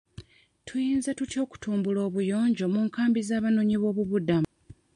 Tuyinza 0.65 1.09
tutya 1.17 1.39
okutumbula 1.45 1.99
obuyonjo 2.07 2.65
mu 2.73 2.79
nkambi 2.87 3.19
z'abanoonyi 3.27 3.75
b'obubuddamu? 3.81 4.49